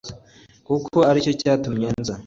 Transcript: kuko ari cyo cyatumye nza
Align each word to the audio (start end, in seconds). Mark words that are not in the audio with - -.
kuko 0.67 0.97
ari 1.09 1.23
cyo 1.25 1.33
cyatumye 1.41 1.87
nza 1.99 2.13